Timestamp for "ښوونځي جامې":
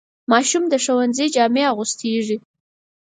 0.83-1.63